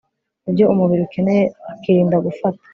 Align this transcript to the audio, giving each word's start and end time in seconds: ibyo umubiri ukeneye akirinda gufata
ibyo 0.49 0.65
umubiri 0.73 1.01
ukeneye 1.07 1.43
akirinda 1.71 2.17
gufata 2.25 2.63